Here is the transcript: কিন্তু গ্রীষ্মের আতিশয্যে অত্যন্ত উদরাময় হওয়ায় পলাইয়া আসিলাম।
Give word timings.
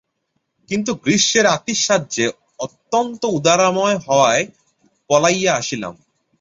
কিন্তু 0.69 0.91
গ্রীষ্মের 0.95 1.45
আতিশয্যে 1.45 2.25
অত্যন্ত 2.59 3.21
উদরাময় 3.25 3.97
হওয়ায় 3.97 4.45
পলাইয়া 5.09 5.51
আসিলাম। 5.55 5.93